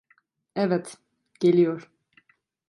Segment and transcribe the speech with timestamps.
[0.55, 0.97] Evet,
[1.39, 1.91] geliyor.